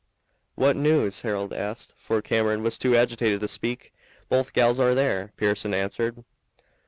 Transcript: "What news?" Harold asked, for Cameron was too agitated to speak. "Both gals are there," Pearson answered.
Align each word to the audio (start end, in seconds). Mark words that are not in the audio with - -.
"What 0.55 0.75
news?" 0.75 1.21
Harold 1.21 1.53
asked, 1.53 1.93
for 1.95 2.23
Cameron 2.23 2.63
was 2.63 2.79
too 2.79 2.95
agitated 2.95 3.39
to 3.41 3.47
speak. 3.47 3.93
"Both 4.29 4.51
gals 4.51 4.79
are 4.79 4.95
there," 4.95 5.31
Pearson 5.37 5.75
answered. 5.75 6.23